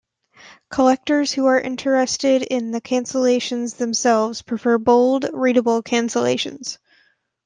Collectors 0.71 1.31
who 1.31 1.45
are 1.45 1.61
interested 1.61 2.41
in 2.41 2.71
the 2.71 2.81
cancellations 2.81 3.75
themselves 3.77 4.41
prefer 4.41 4.79
bold, 4.79 5.27
readable 5.31 5.83
cancellations. 5.83 6.79